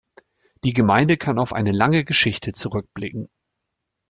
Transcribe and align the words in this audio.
Die 0.63 0.73
Gemeinde 0.73 1.15
kann 1.15 1.37
auf 1.37 1.53
eine 1.53 1.71
lange 1.71 2.03
Geschichte 2.03 2.53
zurückblicken. 2.53 3.29